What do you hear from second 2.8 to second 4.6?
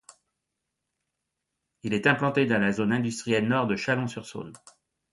industrielle nord de Chalon-sur-Saône.